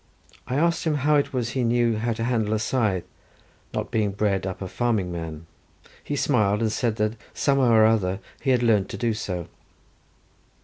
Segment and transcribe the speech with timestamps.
[0.47, 3.03] I asked him how it was he knew how to handle a scythe,
[3.71, 5.45] not being bred up a farming man;
[6.03, 9.47] he smiled, and said that, somehow or other, he had learnt to do so.